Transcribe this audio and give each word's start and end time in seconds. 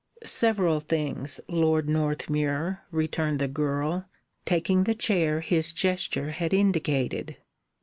"Several 0.25 0.79
things, 0.79 1.39
Lord 1.47 1.87
Northmuir," 1.87 2.79
returned 2.89 3.37
the 3.37 3.47
girl, 3.47 4.05
taking 4.45 4.85
the 4.85 4.95
chair 4.95 5.41
his 5.41 5.71
gesture 5.73 6.31
had 6.31 6.55
indicated. 6.55 7.37